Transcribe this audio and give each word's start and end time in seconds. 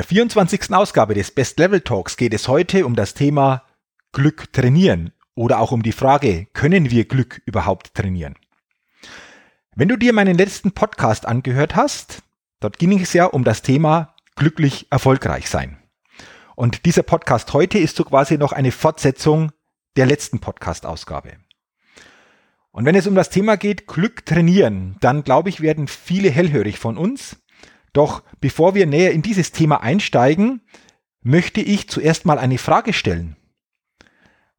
Der 0.00 0.06
24. 0.06 0.72
Ausgabe 0.72 1.12
des 1.12 1.30
Best 1.30 1.58
Level 1.58 1.82
Talks 1.82 2.16
geht 2.16 2.32
es 2.32 2.48
heute 2.48 2.86
um 2.86 2.96
das 2.96 3.12
Thema 3.12 3.64
Glück 4.12 4.50
trainieren 4.50 5.12
oder 5.34 5.58
auch 5.58 5.72
um 5.72 5.82
die 5.82 5.92
Frage, 5.92 6.46
können 6.54 6.90
wir 6.90 7.04
Glück 7.04 7.42
überhaupt 7.44 7.92
trainieren? 7.92 8.34
Wenn 9.76 9.88
du 9.88 9.98
dir 9.98 10.14
meinen 10.14 10.38
letzten 10.38 10.72
Podcast 10.72 11.26
angehört 11.26 11.76
hast, 11.76 12.22
dort 12.60 12.78
ging 12.78 12.98
es 12.98 13.12
ja 13.12 13.26
um 13.26 13.44
das 13.44 13.60
Thema 13.60 14.14
glücklich 14.36 14.86
erfolgreich 14.90 15.50
sein. 15.50 15.76
Und 16.56 16.86
dieser 16.86 17.02
Podcast 17.02 17.52
heute 17.52 17.78
ist 17.78 17.96
so 17.96 18.04
quasi 18.04 18.38
noch 18.38 18.52
eine 18.52 18.72
Fortsetzung 18.72 19.52
der 19.96 20.06
letzten 20.06 20.38
Podcast-Ausgabe. 20.38 21.32
Und 22.70 22.86
wenn 22.86 22.94
es 22.94 23.06
um 23.06 23.14
das 23.14 23.28
Thema 23.28 23.58
geht, 23.58 23.86
Glück 23.86 24.24
trainieren, 24.24 24.96
dann 25.00 25.24
glaube 25.24 25.50
ich, 25.50 25.60
werden 25.60 25.88
viele 25.88 26.30
hellhörig 26.30 26.78
von 26.78 26.96
uns, 26.96 27.36
doch 27.92 28.22
bevor 28.40 28.74
wir 28.74 28.86
näher 28.86 29.12
in 29.12 29.22
dieses 29.22 29.52
Thema 29.52 29.82
einsteigen, 29.82 30.62
möchte 31.22 31.60
ich 31.60 31.88
zuerst 31.88 32.26
mal 32.26 32.38
eine 32.38 32.58
Frage 32.58 32.92
stellen. 32.92 33.36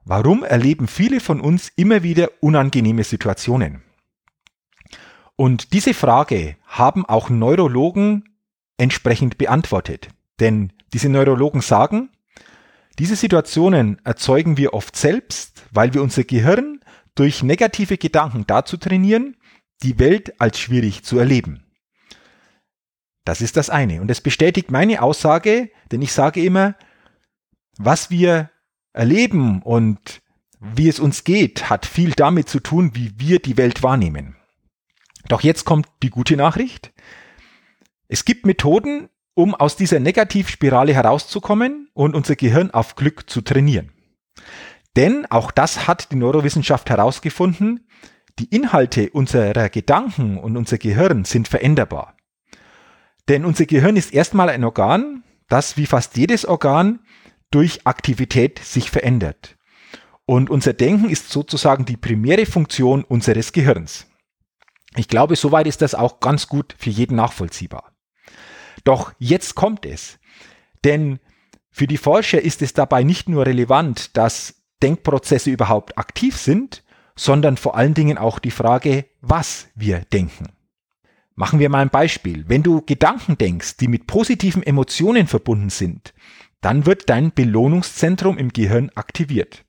Warum 0.04 0.44
erleben 0.44 0.88
viele 0.88 1.20
von 1.20 1.40
uns 1.40 1.72
immer 1.76 2.04
wieder 2.04 2.30
unangenehme 2.40 3.04
Situationen? 3.04 3.84
Und 5.36 5.74
diese 5.74 5.94
Frage 5.94 6.56
haben 6.66 7.06
auch 7.06 7.30
Neurologen 7.30 8.36
entsprechend 8.78 9.38
beantwortet. 9.38 10.10
Denn 10.40 10.74
diese 10.94 11.10
Neurologen 11.10 11.62
sagen, 11.62 12.10
diese 13.00 13.16
Situationen 13.16 14.00
erzeugen 14.04 14.58
wir 14.58 14.74
oft 14.74 14.96
selbst, 14.96 15.64
weil 15.72 15.94
wir 15.94 16.02
unser 16.02 16.24
Gehirn 16.24 16.82
durch 17.16 17.44
negative 17.44 17.98
Gedanken 17.98 18.46
dazu 18.48 18.78
trainieren, 18.78 19.38
die 19.84 19.98
Welt 20.00 20.40
als 20.40 20.60
schwierig 20.60 21.04
zu 21.04 21.18
erleben. 21.18 21.71
Das 23.26 23.42
ist 23.42 23.58
das 23.58 23.70
eine. 23.70 24.02
Und 24.02 24.10
es 24.10 24.22
bestätigt 24.22 24.72
meine 24.72 25.02
Aussage, 25.02 25.70
denn 25.92 26.02
ich 26.02 26.14
sage 26.14 26.44
immer, 26.44 26.76
was 27.78 28.10
wir 28.10 28.50
erleben 28.94 29.62
und 29.62 30.22
wie 30.60 30.90
es 30.90 31.00
uns 31.00 31.24
geht, 31.24 31.70
hat 31.70 31.86
viel 31.86 32.12
damit 32.12 32.50
zu 32.50 32.60
tun, 32.60 32.92
wie 32.94 33.14
wir 33.18 33.40
die 33.40 33.58
Welt 33.58 33.84
wahrnehmen. 33.84 34.36
Doch 35.28 35.42
jetzt 35.42 35.66
kommt 35.66 35.88
die 36.04 36.10
gute 36.10 36.36
Nachricht. 36.36 36.94
Es 38.08 38.26
gibt 38.26 38.46
Methoden, 38.46 39.10
um 39.34 39.56
aus 39.56 39.76
dieser 39.76 40.00
Negativspirale 40.00 40.94
herauszukommen 40.94 41.90
und 41.94 42.16
unser 42.16 42.36
Gehirn 42.36 42.72
auf 42.72 42.96
Glück 42.96 43.30
zu 43.30 43.42
trainieren. 43.42 43.92
Denn 44.96 45.26
auch 45.28 45.52
das 45.52 45.88
hat 45.88 46.12
die 46.12 46.18
Neurowissenschaft 46.18 46.90
herausgefunden, 46.90 47.88
die 48.40 48.46
Inhalte 48.46 49.10
unserer 49.12 49.70
Gedanken 49.70 50.38
und 50.38 50.58
unser 50.58 50.78
Gehirn 50.78 51.24
sind 51.24 51.48
veränderbar. 51.48 52.18
Denn 53.32 53.46
unser 53.46 53.66
Gehirn 53.66 53.96
ist 53.96 54.14
erstmal 54.14 54.50
ein 54.50 54.66
Organ, 54.66 55.24
das 55.48 55.78
wie 55.78 55.86
fast 55.86 56.18
jedes 56.18 56.46
Organ 56.46 57.00
durch 57.50 57.88
Aktivität 57.88 58.60
sich 58.60 58.92
verändert. 58.92 59.56
Und 60.26 60.50
unser 60.50 60.74
Denken 60.74 61.10
ist 61.10 61.30
sozusagen 61.30 61.86
die 61.86 61.96
primäre 61.96 62.46
Funktion 62.46 63.06
unseres 63.06 63.54
Gehirns. 63.54 64.06
Ich 64.98 65.08
glaube, 65.08 65.38
soweit 65.38 65.66
ist 65.66 65.82
das 65.82 65.96
auch 65.96 66.20
ganz 66.20 66.50
gut 66.50 66.76
für 66.78 66.90
jeden 66.90 67.16
nachvollziehbar. 67.16 67.94
Doch 68.84 69.14
jetzt 69.18 69.56
kommt 69.56 69.86
es. 69.86 70.20
Denn 70.84 71.22
für 71.70 71.88
die 71.88 71.96
Forscher 71.96 72.42
ist 72.42 72.62
es 72.62 72.74
dabei 72.74 73.04
nicht 73.04 73.30
nur 73.30 73.46
relevant, 73.46 74.18
dass 74.18 74.56
Denkprozesse 74.84 75.52
überhaupt 75.52 75.98
aktiv 75.98 76.36
sind, 76.36 76.84
sondern 77.16 77.56
vor 77.56 77.78
allen 77.78 77.94
Dingen 77.94 78.18
auch 78.18 78.40
die 78.40 78.52
Frage, 78.52 79.06
was 79.22 79.70
wir 79.74 80.00
denken. 80.12 80.50
Machen 81.36 81.60
wir 81.60 81.70
mal 81.70 81.82
ein 81.82 81.90
Beispiel. 81.90 82.46
Wenn 82.48 82.64
du 82.64 82.82
Gedanken 82.82 83.38
denkst, 83.38 83.78
die 83.78 83.88
mit 83.88 84.08
positiven 84.08 84.64
Emotionen 84.64 85.28
verbunden 85.28 85.70
sind, 85.70 86.14
dann 86.60 86.86
wird 86.86 87.10
dein 87.10 87.32
Belohnungszentrum 87.32 88.38
im 88.38 88.50
Gehirn 88.54 88.92
aktiviert. 88.96 89.66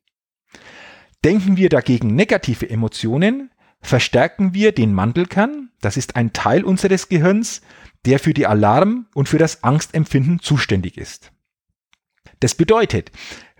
Denken 1.24 1.56
wir 1.56 1.68
dagegen 1.68 2.14
negative 2.14 2.68
Emotionen, 2.68 3.50
verstärken 3.80 4.54
wir 4.54 4.72
den 4.72 4.92
Mandelkern, 4.92 5.70
das 5.80 5.96
ist 5.96 6.16
ein 6.16 6.32
Teil 6.32 6.64
unseres 6.64 7.08
Gehirns, 7.08 7.62
der 8.04 8.18
für 8.18 8.34
die 8.34 8.46
Alarm- 8.46 9.06
und 9.14 9.28
für 9.28 9.38
das 9.38 9.62
Angstempfinden 9.62 10.40
zuständig 10.40 10.98
ist. 10.98 11.32
Das 12.40 12.54
bedeutet, 12.54 13.12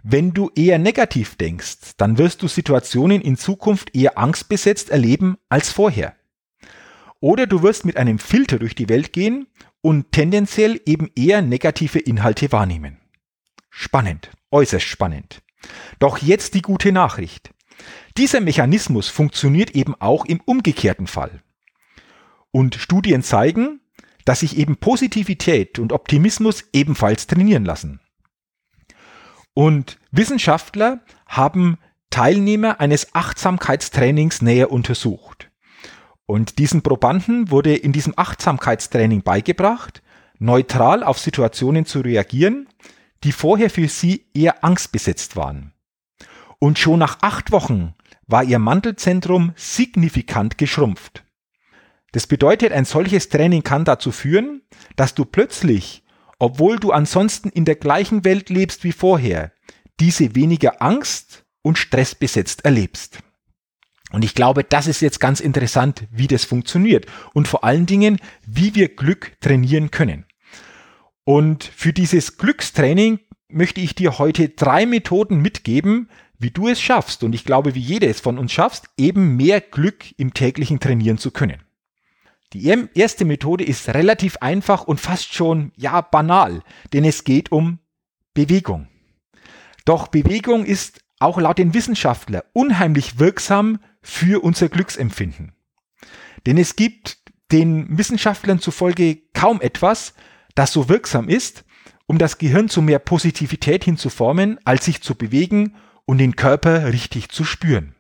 wenn 0.02 0.32
du 0.32 0.50
eher 0.56 0.78
negativ 0.78 1.36
denkst, 1.36 1.94
dann 1.96 2.18
wirst 2.18 2.42
du 2.42 2.48
Situationen 2.48 3.20
in 3.22 3.36
Zukunft 3.36 3.94
eher 3.94 4.18
angstbesetzt 4.18 4.90
erleben 4.90 5.36
als 5.48 5.70
vorher. 5.70 6.16
Oder 7.22 7.46
du 7.46 7.62
wirst 7.62 7.84
mit 7.84 7.96
einem 7.96 8.18
Filter 8.18 8.58
durch 8.58 8.74
die 8.74 8.88
Welt 8.88 9.12
gehen 9.12 9.46
und 9.80 10.10
tendenziell 10.10 10.80
eben 10.86 11.08
eher 11.14 11.40
negative 11.40 12.00
Inhalte 12.00 12.50
wahrnehmen. 12.50 12.98
Spannend, 13.70 14.30
äußerst 14.50 14.84
spannend. 14.84 15.40
Doch 16.00 16.18
jetzt 16.18 16.54
die 16.54 16.62
gute 16.62 16.90
Nachricht. 16.90 17.54
Dieser 18.16 18.40
Mechanismus 18.40 19.08
funktioniert 19.08 19.70
eben 19.70 19.94
auch 20.00 20.24
im 20.24 20.40
umgekehrten 20.40 21.06
Fall. 21.06 21.44
Und 22.50 22.74
Studien 22.74 23.22
zeigen, 23.22 23.80
dass 24.24 24.40
sich 24.40 24.56
eben 24.56 24.76
Positivität 24.76 25.78
und 25.78 25.92
Optimismus 25.92 26.64
ebenfalls 26.72 27.28
trainieren 27.28 27.64
lassen. 27.64 28.00
Und 29.54 30.00
Wissenschaftler 30.10 31.04
haben 31.26 31.78
Teilnehmer 32.10 32.80
eines 32.80 33.14
Achtsamkeitstrainings 33.14 34.42
näher 34.42 34.72
untersucht. 34.72 35.51
Und 36.32 36.58
diesen 36.58 36.80
Probanden 36.80 37.50
wurde 37.50 37.76
in 37.76 37.92
diesem 37.92 38.14
Achtsamkeitstraining 38.16 39.22
beigebracht, 39.22 40.02
neutral 40.38 41.02
auf 41.02 41.18
Situationen 41.18 41.84
zu 41.84 42.00
reagieren, 42.00 42.70
die 43.22 43.32
vorher 43.32 43.68
für 43.68 43.86
sie 43.86 44.24
eher 44.32 44.64
angstbesetzt 44.64 45.36
waren. 45.36 45.74
Und 46.58 46.78
schon 46.78 47.00
nach 47.00 47.18
acht 47.20 47.52
Wochen 47.52 47.92
war 48.26 48.44
ihr 48.44 48.58
Mandelzentrum 48.58 49.52
signifikant 49.56 50.56
geschrumpft. 50.56 51.22
Das 52.12 52.26
bedeutet, 52.26 52.72
ein 52.72 52.86
solches 52.86 53.28
Training 53.28 53.62
kann 53.62 53.84
dazu 53.84 54.10
führen, 54.10 54.62
dass 54.96 55.14
du 55.14 55.26
plötzlich, 55.26 56.02
obwohl 56.38 56.78
du 56.78 56.92
ansonsten 56.92 57.50
in 57.50 57.66
der 57.66 57.76
gleichen 57.76 58.24
Welt 58.24 58.48
lebst 58.48 58.84
wie 58.84 58.92
vorher, 58.92 59.52
diese 60.00 60.34
weniger 60.34 60.80
Angst 60.80 61.44
und 61.60 61.76
Stress 61.76 62.14
besetzt 62.14 62.64
erlebst. 62.64 63.18
Und 64.12 64.24
ich 64.24 64.34
glaube, 64.34 64.62
das 64.62 64.86
ist 64.86 65.00
jetzt 65.00 65.20
ganz 65.20 65.40
interessant, 65.40 66.04
wie 66.10 66.28
das 66.28 66.44
funktioniert 66.44 67.06
und 67.32 67.48
vor 67.48 67.64
allen 67.64 67.86
Dingen, 67.86 68.18
wie 68.46 68.74
wir 68.74 68.94
Glück 68.94 69.32
trainieren 69.40 69.90
können. 69.90 70.26
Und 71.24 71.64
für 71.64 71.92
dieses 71.92 72.36
Glückstraining 72.36 73.20
möchte 73.48 73.80
ich 73.80 73.94
dir 73.94 74.18
heute 74.18 74.50
drei 74.50 74.86
Methoden 74.86 75.40
mitgeben, 75.40 76.08
wie 76.38 76.50
du 76.50 76.68
es 76.68 76.80
schaffst 76.80 77.22
und 77.22 77.34
ich 77.34 77.44
glaube, 77.44 77.74
wie 77.74 77.80
jeder 77.80 78.08
es 78.08 78.20
von 78.20 78.38
uns 78.38 78.52
schaffst, 78.52 78.86
eben 78.96 79.36
mehr 79.36 79.60
Glück 79.60 80.18
im 80.18 80.34
täglichen 80.34 80.80
trainieren 80.80 81.18
zu 81.18 81.30
können. 81.30 81.62
Die 82.52 82.66
erste 82.94 83.24
Methode 83.24 83.64
ist 83.64 83.88
relativ 83.88 84.36
einfach 84.38 84.84
und 84.84 85.00
fast 85.00 85.32
schon, 85.32 85.72
ja, 85.76 86.00
banal, 86.02 86.62
denn 86.92 87.04
es 87.04 87.24
geht 87.24 87.50
um 87.50 87.78
Bewegung. 88.34 88.88
Doch 89.86 90.08
Bewegung 90.08 90.66
ist 90.66 91.00
auch 91.18 91.38
laut 91.38 91.58
den 91.58 91.72
Wissenschaftlern 91.72 92.42
unheimlich 92.52 93.18
wirksam 93.18 93.78
für 94.02 94.42
unser 94.42 94.68
Glücksempfinden. 94.68 95.52
Denn 96.46 96.58
es 96.58 96.76
gibt 96.76 97.18
den 97.52 97.96
Wissenschaftlern 97.96 98.58
zufolge 98.58 99.18
kaum 99.34 99.60
etwas, 99.60 100.14
das 100.54 100.72
so 100.72 100.88
wirksam 100.88 101.28
ist, 101.28 101.64
um 102.06 102.18
das 102.18 102.38
Gehirn 102.38 102.68
zu 102.68 102.82
mehr 102.82 102.98
Positivität 102.98 103.84
hinzuformen, 103.84 104.58
als 104.64 104.84
sich 104.84 105.02
zu 105.02 105.14
bewegen 105.14 105.76
und 106.04 106.18
den 106.18 106.36
Körper 106.36 106.92
richtig 106.92 107.28
zu 107.28 107.44
spüren. 107.44 107.94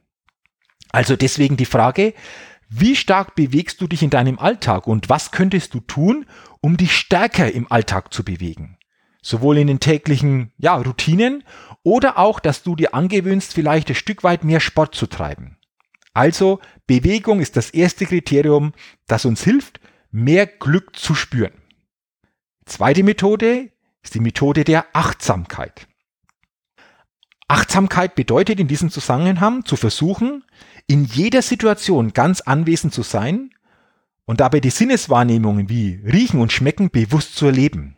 Also 0.90 1.16
deswegen 1.16 1.56
die 1.56 1.66
Frage, 1.66 2.14
wie 2.68 2.96
stark 2.96 3.34
bewegst 3.34 3.80
du 3.80 3.86
dich 3.86 4.02
in 4.02 4.10
deinem 4.10 4.38
Alltag 4.38 4.86
und 4.86 5.08
was 5.08 5.30
könntest 5.30 5.74
du 5.74 5.80
tun, 5.80 6.26
um 6.60 6.76
dich 6.76 6.96
stärker 6.96 7.52
im 7.52 7.70
Alltag 7.70 8.12
zu 8.12 8.24
bewegen? 8.24 8.78
Sowohl 9.22 9.58
in 9.58 9.66
den 9.66 9.80
täglichen 9.80 10.52
ja, 10.58 10.74
Routinen 10.76 11.44
oder 11.82 12.18
auch, 12.18 12.40
dass 12.40 12.62
du 12.62 12.74
dir 12.74 12.94
angewöhnst, 12.94 13.52
vielleicht 13.54 13.88
ein 13.88 13.94
Stück 13.94 14.24
weit 14.24 14.42
mehr 14.42 14.60
Sport 14.60 14.94
zu 14.94 15.06
treiben. 15.06 15.58
Also 16.14 16.60
Bewegung 16.86 17.40
ist 17.40 17.56
das 17.56 17.70
erste 17.70 18.06
Kriterium, 18.06 18.72
das 19.06 19.24
uns 19.24 19.42
hilft, 19.42 19.80
mehr 20.10 20.46
Glück 20.46 20.96
zu 20.96 21.14
spüren. 21.14 21.52
Zweite 22.66 23.02
Methode 23.02 23.70
ist 24.02 24.14
die 24.14 24.20
Methode 24.20 24.64
der 24.64 24.86
Achtsamkeit. 24.92 25.88
Achtsamkeit 27.48 28.14
bedeutet 28.14 28.60
in 28.60 28.68
diesem 28.68 28.90
Zusammenhang 28.90 29.64
zu 29.64 29.76
versuchen, 29.76 30.44
in 30.86 31.04
jeder 31.04 31.42
Situation 31.42 32.12
ganz 32.12 32.40
anwesend 32.40 32.94
zu 32.94 33.02
sein 33.02 33.50
und 34.24 34.40
dabei 34.40 34.60
die 34.60 34.70
Sinneswahrnehmungen 34.70 35.68
wie 35.68 36.00
Riechen 36.04 36.40
und 36.40 36.52
Schmecken 36.52 36.90
bewusst 36.90 37.36
zu 37.36 37.46
erleben. 37.46 37.96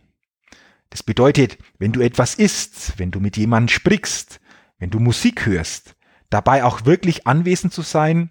Das 0.90 1.02
bedeutet, 1.02 1.58
wenn 1.78 1.93
du 1.93 2.00
etwas 2.00 2.34
isst, 2.34 2.99
wenn 2.99 3.10
du 3.10 3.20
mit 3.20 3.37
jemandem 3.37 3.69
sprichst, 3.69 4.40
wenn 4.78 4.90
du 4.90 5.00
Musik 5.00 5.46
hörst, 5.46 5.94
dabei 6.34 6.64
auch 6.64 6.84
wirklich 6.84 7.28
anwesend 7.28 7.72
zu 7.72 7.82
sein 7.82 8.31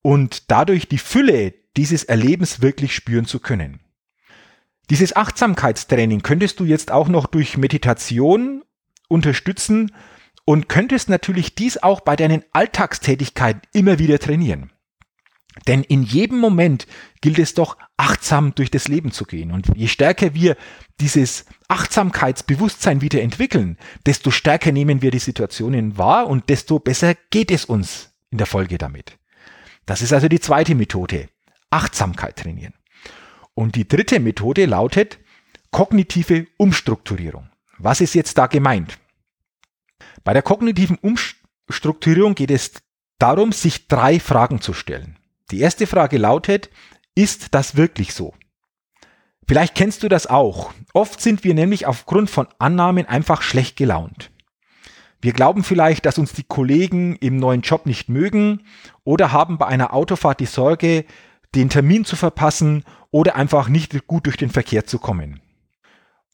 und 0.00 0.50
dadurch 0.52 0.88
die 0.88 0.98
Fülle 0.98 1.52
dieses 1.76 2.04
Erlebens 2.04 2.62
wirklich 2.62 2.94
spüren 2.94 3.26
zu 3.26 3.40
können. 3.40 3.80
Dieses 4.90 5.16
Achtsamkeitstraining 5.16 6.22
könntest 6.22 6.60
du 6.60 6.64
jetzt 6.64 6.92
auch 6.92 7.08
noch 7.08 7.26
durch 7.26 7.56
Meditation 7.56 8.62
unterstützen 9.08 9.90
und 10.44 10.68
könntest 10.68 11.08
natürlich 11.08 11.56
dies 11.56 11.82
auch 11.82 12.00
bei 12.00 12.14
deinen 12.14 12.44
Alltagstätigkeiten 12.52 13.62
immer 13.72 13.98
wieder 13.98 14.20
trainieren. 14.20 14.70
Denn 15.66 15.82
in 15.82 16.02
jedem 16.02 16.38
Moment 16.38 16.86
gilt 17.20 17.38
es 17.38 17.54
doch, 17.54 17.76
achtsam 17.96 18.54
durch 18.54 18.70
das 18.70 18.88
Leben 18.88 19.12
zu 19.12 19.24
gehen. 19.24 19.52
Und 19.52 19.68
je 19.76 19.86
stärker 19.86 20.34
wir 20.34 20.56
dieses 21.00 21.44
Achtsamkeitsbewusstsein 21.68 23.00
wieder 23.00 23.20
entwickeln, 23.22 23.76
desto 24.06 24.30
stärker 24.30 24.72
nehmen 24.72 25.02
wir 25.02 25.10
die 25.10 25.18
Situationen 25.18 25.98
wahr 25.98 26.26
und 26.26 26.48
desto 26.48 26.78
besser 26.78 27.14
geht 27.30 27.50
es 27.50 27.64
uns 27.64 28.12
in 28.30 28.38
der 28.38 28.46
Folge 28.46 28.78
damit. 28.78 29.18
Das 29.86 30.02
ist 30.02 30.12
also 30.12 30.28
die 30.28 30.40
zweite 30.40 30.74
Methode. 30.74 31.28
Achtsamkeit 31.70 32.36
trainieren. 32.36 32.74
Und 33.54 33.76
die 33.76 33.88
dritte 33.88 34.20
Methode 34.20 34.66
lautet 34.66 35.18
kognitive 35.70 36.46
Umstrukturierung. 36.56 37.50
Was 37.78 38.00
ist 38.00 38.14
jetzt 38.14 38.38
da 38.38 38.46
gemeint? 38.46 38.98
Bei 40.24 40.32
der 40.32 40.42
kognitiven 40.42 40.98
Umstrukturierung 40.98 42.34
geht 42.34 42.50
es 42.50 42.72
darum, 43.18 43.52
sich 43.52 43.88
drei 43.88 44.20
Fragen 44.20 44.60
zu 44.60 44.72
stellen. 44.72 45.18
Die 45.52 45.60
erste 45.60 45.86
Frage 45.86 46.16
lautet, 46.16 46.70
ist 47.14 47.54
das 47.54 47.76
wirklich 47.76 48.14
so? 48.14 48.32
Vielleicht 49.46 49.74
kennst 49.74 50.02
du 50.02 50.08
das 50.08 50.26
auch. 50.26 50.72
Oft 50.94 51.20
sind 51.20 51.44
wir 51.44 51.52
nämlich 51.52 51.86
aufgrund 51.86 52.30
von 52.30 52.48
Annahmen 52.58 53.06
einfach 53.06 53.42
schlecht 53.42 53.76
gelaunt. 53.76 54.30
Wir 55.20 55.34
glauben 55.34 55.62
vielleicht, 55.62 56.06
dass 56.06 56.18
uns 56.18 56.32
die 56.32 56.42
Kollegen 56.42 57.16
im 57.16 57.36
neuen 57.36 57.60
Job 57.60 57.84
nicht 57.84 58.08
mögen 58.08 58.62
oder 59.04 59.30
haben 59.30 59.58
bei 59.58 59.66
einer 59.66 59.92
Autofahrt 59.92 60.40
die 60.40 60.46
Sorge, 60.46 61.04
den 61.54 61.68
Termin 61.68 62.06
zu 62.06 62.16
verpassen 62.16 62.84
oder 63.10 63.36
einfach 63.36 63.68
nicht 63.68 64.06
gut 64.06 64.24
durch 64.24 64.38
den 64.38 64.50
Verkehr 64.50 64.86
zu 64.86 64.98
kommen. 64.98 65.40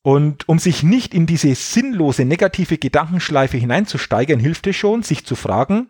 Und 0.03 0.49
um 0.49 0.61
sich 0.61 0.85
nicht 0.85 1.13
in 1.13 1.27
diese 1.27 1.55
sinnlose 1.57 2.25
negative 2.25 2.79
Gedankenschleife 2.79 3.57
hineinzusteigern, 3.57 4.39
hilft 4.39 4.69
es 4.69 4.77
schon, 4.77 5.03
sich 5.03 5.27
zu 5.27 5.35
fragen, 5.35 5.89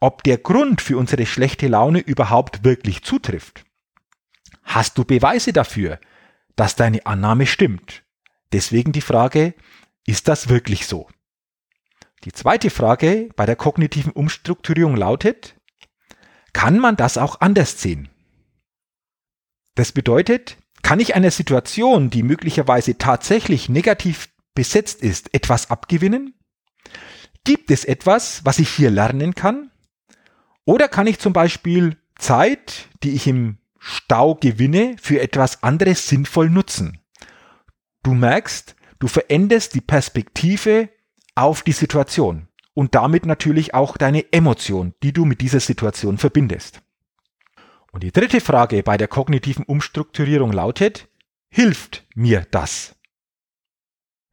ob 0.00 0.22
der 0.24 0.38
Grund 0.38 0.80
für 0.80 0.96
unsere 0.96 1.26
schlechte 1.26 1.68
Laune 1.68 2.00
überhaupt 2.00 2.64
wirklich 2.64 3.04
zutrifft. 3.04 3.64
Hast 4.62 4.98
du 4.98 5.04
Beweise 5.04 5.52
dafür, 5.52 6.00
dass 6.56 6.76
deine 6.76 7.06
Annahme 7.06 7.46
stimmt? 7.46 8.02
Deswegen 8.52 8.92
die 8.92 9.00
Frage, 9.00 9.54
ist 10.06 10.28
das 10.28 10.48
wirklich 10.48 10.86
so? 10.86 11.08
Die 12.24 12.32
zweite 12.32 12.70
Frage 12.70 13.28
bei 13.36 13.46
der 13.46 13.56
kognitiven 13.56 14.12
Umstrukturierung 14.12 14.96
lautet, 14.96 15.54
kann 16.52 16.78
man 16.78 16.96
das 16.96 17.16
auch 17.16 17.40
anders 17.40 17.80
sehen? 17.80 18.08
Das 19.74 19.92
bedeutet, 19.92 20.56
kann 20.82 21.00
ich 21.00 21.14
einer 21.14 21.30
Situation, 21.30 22.10
die 22.10 22.22
möglicherweise 22.22 22.98
tatsächlich 22.98 23.68
negativ 23.68 24.28
besetzt 24.54 25.02
ist, 25.02 25.32
etwas 25.32 25.70
abgewinnen? 25.70 26.34
Gibt 27.44 27.70
es 27.70 27.84
etwas, 27.84 28.44
was 28.44 28.58
ich 28.58 28.68
hier 28.68 28.90
lernen 28.90 29.34
kann? 29.34 29.69
Oder 30.64 30.88
kann 30.88 31.06
ich 31.06 31.18
zum 31.18 31.32
Beispiel 31.32 31.96
Zeit, 32.18 32.88
die 33.02 33.12
ich 33.12 33.26
im 33.26 33.58
Stau 33.78 34.34
gewinne, 34.34 34.96
für 35.00 35.20
etwas 35.20 35.62
anderes 35.62 36.08
sinnvoll 36.08 36.50
nutzen? 36.50 36.98
Du 38.02 38.14
merkst, 38.14 38.76
du 38.98 39.08
veränderst 39.08 39.74
die 39.74 39.80
Perspektive 39.80 40.90
auf 41.34 41.62
die 41.62 41.72
Situation 41.72 42.48
und 42.74 42.94
damit 42.94 43.26
natürlich 43.26 43.74
auch 43.74 43.96
deine 43.96 44.32
Emotion, 44.32 44.94
die 45.02 45.12
du 45.12 45.24
mit 45.24 45.40
dieser 45.40 45.60
Situation 45.60 46.18
verbindest. 46.18 46.82
Und 47.92 48.02
die 48.02 48.12
dritte 48.12 48.40
Frage 48.40 48.82
bei 48.82 48.96
der 48.96 49.08
kognitiven 49.08 49.64
Umstrukturierung 49.64 50.52
lautet, 50.52 51.08
hilft 51.48 52.06
mir 52.14 52.46
das? 52.50 52.94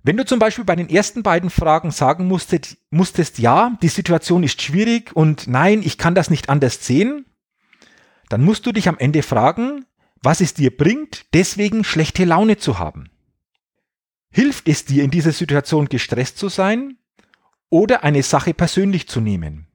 Wenn 0.04 0.18
du 0.18 0.26
zum 0.26 0.40
Beispiel 0.40 0.64
bei 0.64 0.76
den 0.76 0.90
ersten 0.90 1.24
beiden 1.24 1.50
Fragen 1.50 1.92
sagen 1.92 2.28
musstet, 2.28 2.78
musstest, 2.90 3.40
ja, 3.40 3.78
die 3.82 3.90
Situation 3.90 4.44
ist 4.44 4.62
schwierig 4.62 5.16
und 5.16 5.48
nein, 5.48 5.82
ich 5.84 5.98
kann 5.98 6.16
das 6.16 6.30
nicht 6.30 6.50
anders 6.50 6.86
sehen, 6.86 7.26
dann 8.30 8.44
musst 8.44 8.66
du 8.66 8.72
dich 8.72 8.88
am 8.88 8.98
Ende 8.98 9.24
fragen, 9.24 9.86
was 10.22 10.42
es 10.42 10.54
dir 10.54 10.76
bringt, 10.76 11.26
deswegen 11.34 11.84
schlechte 11.84 12.26
Laune 12.26 12.58
zu 12.58 12.80
haben. 12.80 13.10
Hilft 14.32 14.68
es 14.68 14.86
dir 14.86 15.04
in 15.04 15.12
dieser 15.12 15.32
Situation 15.32 15.90
gestresst 15.90 16.38
zu 16.38 16.50
sein 16.50 16.98
oder 17.70 18.04
eine 18.04 18.24
Sache 18.24 18.54
persönlich 18.54 19.08
zu 19.08 19.22
nehmen? 19.22 19.68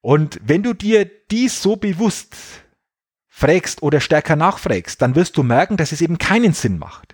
Und 0.00 0.38
wenn 0.42 0.62
du 0.62 0.74
dir 0.74 1.04
dies 1.30 1.62
so 1.62 1.76
bewusst 1.76 2.36
fragst 3.28 3.82
oder 3.82 4.00
stärker 4.00 4.36
nachfragst, 4.36 5.00
dann 5.00 5.14
wirst 5.14 5.36
du 5.36 5.42
merken, 5.42 5.76
dass 5.76 5.92
es 5.92 6.02
eben 6.02 6.18
keinen 6.18 6.52
Sinn 6.52 6.78
macht. 6.78 7.13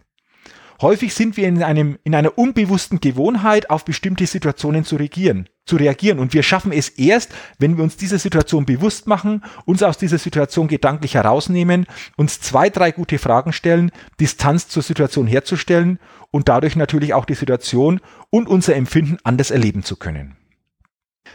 Häufig 0.80 1.12
sind 1.12 1.36
wir 1.36 1.46
in, 1.46 1.62
einem, 1.62 1.98
in 2.04 2.14
einer 2.14 2.38
unbewussten 2.38 3.00
Gewohnheit, 3.00 3.68
auf 3.68 3.84
bestimmte 3.84 4.26
Situationen 4.26 4.84
zu 4.84 4.96
reagieren, 4.96 5.46
zu 5.66 5.76
reagieren. 5.76 6.18
Und 6.18 6.32
wir 6.32 6.42
schaffen 6.42 6.72
es 6.72 6.88
erst, 6.88 7.32
wenn 7.58 7.76
wir 7.76 7.84
uns 7.84 7.98
dieser 7.98 8.18
Situation 8.18 8.64
bewusst 8.64 9.06
machen, 9.06 9.44
uns 9.66 9.82
aus 9.82 9.98
dieser 9.98 10.16
Situation 10.16 10.68
gedanklich 10.68 11.14
herausnehmen, 11.16 11.86
uns 12.16 12.40
zwei, 12.40 12.70
drei 12.70 12.92
gute 12.92 13.18
Fragen 13.18 13.52
stellen, 13.52 13.90
Distanz 14.20 14.68
zur 14.68 14.82
Situation 14.82 15.26
herzustellen 15.26 15.98
und 16.30 16.48
dadurch 16.48 16.76
natürlich 16.76 17.12
auch 17.12 17.26
die 17.26 17.34
Situation 17.34 18.00
und 18.30 18.48
unser 18.48 18.74
Empfinden 18.74 19.18
anders 19.22 19.50
erleben 19.50 19.82
zu 19.82 19.96
können. 19.96 20.36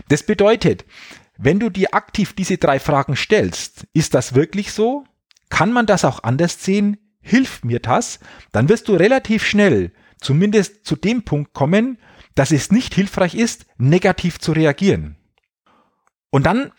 Das 0.10 0.24
bedeutet, 0.24 0.86
wenn 1.38 1.60
du 1.60 1.70
dir 1.70 1.94
aktiv 1.94 2.34
diese 2.34 2.58
drei 2.58 2.80
Fragen 2.80 3.16
stellst, 3.16 3.86
ist 3.94 4.16
das 4.16 4.34
wirklich 4.34 4.72
so? 4.72 5.04
Kann 5.50 5.72
man 5.72 5.86
das 5.86 6.04
auch 6.04 6.24
anders 6.24 6.64
sehen? 6.64 6.98
Hilft 7.28 7.66
mir 7.66 7.80
das? 7.80 8.20
Dann 8.52 8.70
wirst 8.70 8.88
du 8.88 8.94
relativ 8.94 9.44
schnell 9.44 9.92
zumindest 10.22 10.86
zu 10.86 10.96
dem 10.96 11.24
Punkt 11.24 11.54
kommen, 11.54 11.98
dass 12.36 12.52
es 12.52 12.72
nicht 12.72 12.94
hilfreich 12.94 13.34
ist, 13.34 13.66
negativ 13.78 14.38
zu 14.38 14.52
reagieren. 14.52 15.16
Und 16.30 16.46
dann 16.46 16.72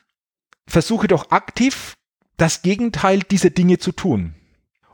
versuche 0.69 1.09
doch 1.09 1.33
aktiv 1.33 1.95
das 2.37 2.63
Gegenteil 2.63 3.21
dieser 3.21 3.51
Dinge 3.51 3.79
zu 3.79 3.91
tun, 3.91 4.37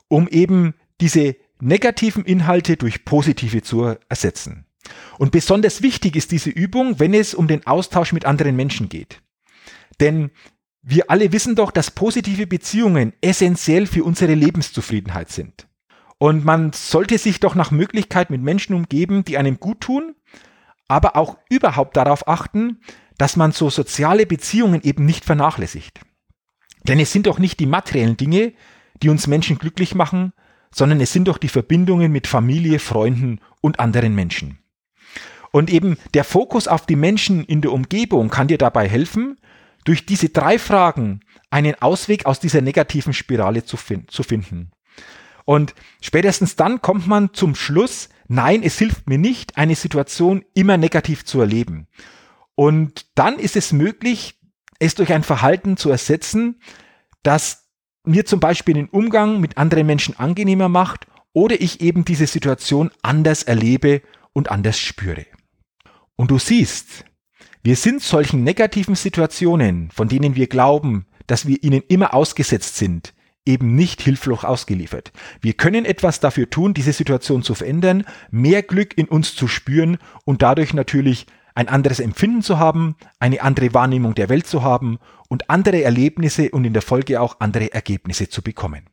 um 0.08 0.26
eben 0.26 0.74
diese 1.02 1.36
negativen 1.60 2.24
Inhalte 2.24 2.78
durch 2.78 3.04
positive 3.04 3.60
zu 3.60 3.94
ersetzen. 4.08 4.64
Und 5.18 5.32
besonders 5.32 5.82
wichtig 5.82 6.16
ist 6.16 6.32
diese 6.32 6.50
Übung, 6.50 6.98
wenn 6.98 7.12
es 7.12 7.34
um 7.34 7.46
den 7.46 7.66
Austausch 7.66 8.14
mit 8.14 8.24
anderen 8.24 8.56
Menschen 8.56 8.88
geht. 8.88 9.20
Denn 10.00 10.30
wir 10.82 11.10
alle 11.10 11.32
wissen 11.32 11.54
doch, 11.54 11.70
dass 11.70 11.92
positive 11.92 12.46
Beziehungen 12.46 13.12
essentiell 13.20 13.86
für 13.86 14.04
unsere 14.04 14.34
Lebenszufriedenheit 14.34 15.30
sind. 15.30 15.68
Und 16.18 16.44
man 16.44 16.72
sollte 16.72 17.18
sich 17.18 17.40
doch 17.40 17.54
nach 17.54 17.70
Möglichkeit 17.70 18.30
mit 18.30 18.42
Menschen 18.42 18.74
umgeben, 18.74 19.24
die 19.24 19.38
einem 19.38 19.58
gut 19.58 19.80
tun, 19.80 20.14
aber 20.88 21.16
auch 21.16 21.36
überhaupt 21.48 21.96
darauf 21.96 22.28
achten, 22.28 22.80
dass 23.18 23.36
man 23.36 23.52
so 23.52 23.70
soziale 23.70 24.26
Beziehungen 24.26 24.82
eben 24.82 25.04
nicht 25.04 25.24
vernachlässigt. 25.24 26.00
Denn 26.84 26.98
es 26.98 27.12
sind 27.12 27.26
doch 27.26 27.38
nicht 27.38 27.60
die 27.60 27.66
materiellen 27.66 28.16
Dinge, 28.16 28.52
die 29.02 29.08
uns 29.08 29.26
Menschen 29.26 29.58
glücklich 29.58 29.94
machen, 29.94 30.32
sondern 30.74 31.00
es 31.00 31.12
sind 31.12 31.28
doch 31.28 31.38
die 31.38 31.48
Verbindungen 31.48 32.10
mit 32.10 32.26
Familie, 32.26 32.78
Freunden 32.78 33.40
und 33.60 33.78
anderen 33.78 34.14
Menschen. 34.14 34.58
Und 35.52 35.70
eben 35.70 35.98
der 36.14 36.24
Fokus 36.24 36.66
auf 36.66 36.86
die 36.86 36.96
Menschen 36.96 37.44
in 37.44 37.60
der 37.60 37.72
Umgebung 37.72 38.30
kann 38.30 38.48
dir 38.48 38.58
dabei 38.58 38.88
helfen, 38.88 39.38
durch 39.84 40.06
diese 40.06 40.28
drei 40.28 40.58
Fragen 40.58 41.20
einen 41.50 41.80
Ausweg 41.80 42.26
aus 42.26 42.40
dieser 42.40 42.60
negativen 42.60 43.12
Spirale 43.12 43.64
zu, 43.64 43.76
fin 43.76 44.06
zu 44.08 44.22
finden. 44.22 44.70
Und 45.44 45.74
spätestens 46.00 46.56
dann 46.56 46.80
kommt 46.80 47.06
man 47.06 47.34
zum 47.34 47.54
Schluss, 47.54 48.08
nein, 48.28 48.62
es 48.62 48.78
hilft 48.78 49.08
mir 49.08 49.18
nicht, 49.18 49.56
eine 49.58 49.74
Situation 49.74 50.44
immer 50.54 50.76
negativ 50.76 51.24
zu 51.24 51.40
erleben. 51.40 51.88
Und 52.54 53.06
dann 53.16 53.38
ist 53.38 53.56
es 53.56 53.72
möglich, 53.72 54.38
es 54.78 54.94
durch 54.94 55.12
ein 55.12 55.22
Verhalten 55.22 55.76
zu 55.76 55.90
ersetzen, 55.90 56.60
das 57.22 57.68
mir 58.04 58.24
zum 58.24 58.40
Beispiel 58.40 58.74
den 58.74 58.88
Umgang 58.88 59.40
mit 59.40 59.58
anderen 59.58 59.86
Menschen 59.86 60.18
angenehmer 60.18 60.68
macht 60.68 61.06
oder 61.32 61.60
ich 61.60 61.80
eben 61.80 62.04
diese 62.04 62.26
Situation 62.26 62.90
anders 63.02 63.42
erlebe 63.42 64.02
und 64.32 64.50
anders 64.50 64.78
spüre. 64.78 65.26
Und 66.16 66.30
du 66.30 66.38
siehst, 66.38 67.04
wir 67.64 67.76
sind 67.76 68.02
solchen 68.02 68.42
negativen 68.42 68.96
Situationen, 68.96 69.90
von 69.92 70.08
denen 70.08 70.34
wir 70.34 70.48
glauben, 70.48 71.06
dass 71.28 71.46
wir 71.46 71.62
ihnen 71.62 71.82
immer 71.86 72.12
ausgesetzt 72.12 72.76
sind, 72.76 73.14
eben 73.46 73.76
nicht 73.76 74.02
hilflos 74.02 74.44
ausgeliefert. 74.44 75.12
Wir 75.40 75.52
können 75.52 75.84
etwas 75.84 76.18
dafür 76.18 76.50
tun, 76.50 76.74
diese 76.74 76.92
Situation 76.92 77.44
zu 77.44 77.54
verändern, 77.54 78.04
mehr 78.32 78.62
Glück 78.62 78.98
in 78.98 79.06
uns 79.06 79.36
zu 79.36 79.46
spüren 79.46 79.98
und 80.24 80.42
dadurch 80.42 80.74
natürlich 80.74 81.26
ein 81.54 81.68
anderes 81.68 82.00
Empfinden 82.00 82.42
zu 82.42 82.58
haben, 82.58 82.96
eine 83.20 83.42
andere 83.42 83.72
Wahrnehmung 83.74 84.16
der 84.16 84.28
Welt 84.28 84.48
zu 84.48 84.64
haben 84.64 84.98
und 85.28 85.48
andere 85.48 85.82
Erlebnisse 85.82 86.50
und 86.50 86.64
in 86.64 86.72
der 86.72 86.82
Folge 86.82 87.20
auch 87.20 87.36
andere 87.38 87.72
Ergebnisse 87.72 88.28
zu 88.28 88.42
bekommen. 88.42 88.91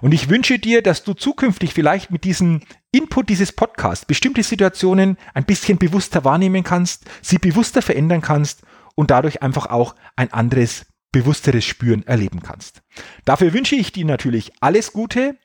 Und 0.00 0.12
ich 0.12 0.28
wünsche 0.28 0.58
dir, 0.58 0.82
dass 0.82 1.04
du 1.04 1.14
zukünftig 1.14 1.74
vielleicht 1.74 2.10
mit 2.10 2.24
diesem 2.24 2.60
Input 2.92 3.28
dieses 3.28 3.52
Podcasts 3.52 4.04
bestimmte 4.04 4.42
Situationen 4.42 5.18
ein 5.34 5.44
bisschen 5.44 5.78
bewusster 5.78 6.24
wahrnehmen 6.24 6.64
kannst, 6.64 7.04
sie 7.22 7.38
bewusster 7.38 7.82
verändern 7.82 8.20
kannst 8.20 8.62
und 8.94 9.10
dadurch 9.10 9.42
einfach 9.42 9.66
auch 9.66 9.94
ein 10.16 10.32
anderes, 10.32 10.86
bewussteres 11.12 11.64
Spüren 11.64 12.06
erleben 12.06 12.42
kannst. 12.42 12.82
Dafür 13.24 13.52
wünsche 13.52 13.76
ich 13.76 13.92
dir 13.92 14.04
natürlich 14.04 14.52
alles 14.60 14.92
Gute, 14.92 15.36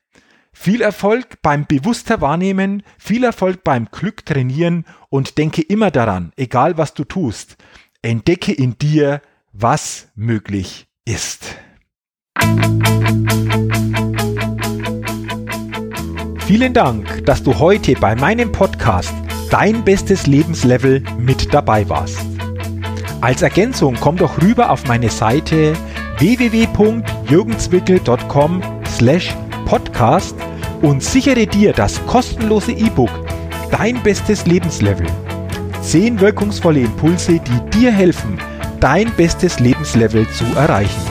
viel 0.53 0.82
Erfolg 0.82 1.41
beim 1.41 1.65
bewusster 1.65 2.22
Wahrnehmen, 2.22 2.84
viel 3.00 3.24
Erfolg 3.24 3.63
beim 3.63 3.88
Glück 3.91 4.25
trainieren 4.25 4.86
und 5.10 5.38
denke 5.38 5.62
immer 5.62 5.91
daran, 5.91 6.32
egal 6.36 6.77
was 6.77 6.93
du 6.93 7.03
tust, 7.03 7.58
entdecke 8.01 8.53
in 8.53 8.77
dir, 8.77 9.22
was 9.51 10.10
möglich 10.15 10.88
ist. 11.05 11.55
Vielen 16.54 16.72
Dank, 16.72 17.26
dass 17.26 17.42
du 17.42 17.58
heute 17.58 17.96
bei 17.96 18.16
meinem 18.16 18.52
Podcast 18.52 19.12
Dein 19.50 19.84
bestes 19.84 20.28
Lebenslevel 20.28 21.02
mit 21.18 21.52
dabei 21.52 21.90
warst. 21.90 22.24
Als 23.22 23.42
Ergänzung 23.42 23.98
komm 24.00 24.18
doch 24.18 24.40
rüber 24.40 24.70
auf 24.70 24.86
meine 24.86 25.10
Seite 25.10 25.74
www.jürgenswickel.com 26.20 28.62
slash 28.88 29.36
podcast 29.66 30.36
und 30.84 31.02
sichere 31.02 31.48
dir 31.48 31.74
das 31.74 32.00
kostenlose 32.06 32.74
E-Book 32.74 33.10
Dein 33.72 34.04
bestes 34.04 34.46
Lebenslevel. 34.46 35.08
Zehn 35.82 36.20
wirkungsvolle 36.20 36.82
Impulse, 36.82 37.40
die 37.40 37.80
dir 37.80 37.92
helfen, 37.92 38.38
dein 38.80 39.12
bestes 39.16 39.60
Lebenslevel 39.60 40.30
zu 40.30 40.46
erreichen. 40.56 41.02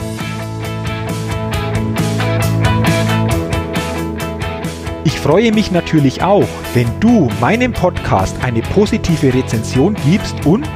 Freue 5.23 5.53
mich 5.53 5.71
natürlich 5.71 6.21
auch, 6.21 6.49
wenn 6.73 6.99
du 6.99 7.29
meinem 7.39 7.71
Podcast 7.71 8.35
eine 8.43 8.61
positive 8.61 9.33
Rezension 9.33 9.95
gibst 10.05 10.45
und, 10.45 10.69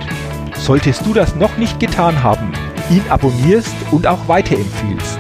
solltest 0.55 1.05
du 1.05 1.13
das 1.13 1.35
noch 1.35 1.57
nicht 1.57 1.81
getan 1.81 2.23
haben, 2.23 2.53
ihn 2.89 3.03
abonnierst 3.09 3.75
und 3.91 4.07
auch 4.07 4.25
weiterempfiehlst. 4.29 5.19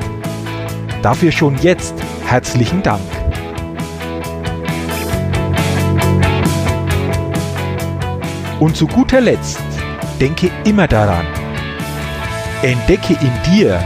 Dafür 1.01 1.33
schon 1.33 1.57
jetzt 1.57 1.93
herzlichen 2.25 2.81
Dank. 2.83 3.01
Und 8.61 8.77
zu 8.77 8.87
guter 8.87 9.19
Letzt, 9.19 9.59
denke 10.21 10.49
immer 10.63 10.87
daran, 10.87 11.25
entdecke 12.61 13.17
in 13.19 13.51
dir, 13.51 13.77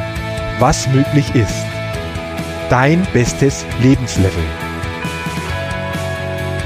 was 0.59 0.87
möglich 0.89 1.33
ist. 1.33 1.65
Dein 2.69 3.07
bestes 3.11 3.65
Lebenslevel. 3.81 4.60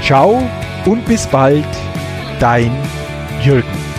Ciao 0.06 0.40
und 0.84 1.04
bis 1.04 1.26
bald, 1.26 1.66
dein 2.38 2.70
Jürgen. 3.42 3.95